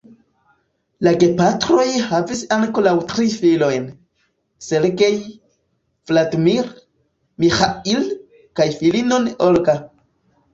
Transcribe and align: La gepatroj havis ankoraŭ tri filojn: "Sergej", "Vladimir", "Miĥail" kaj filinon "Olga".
La 1.07 1.11
gepatroj 1.23 1.83
havis 2.13 2.39
ankoraŭ 2.55 2.93
tri 3.11 3.25
filojn: 3.41 3.85
"Sergej", 4.69 5.11
"Vladimir", 6.13 6.73
"Miĥail" 7.45 8.09
kaj 8.61 8.67
filinon 8.81 9.31
"Olga". 9.51 9.77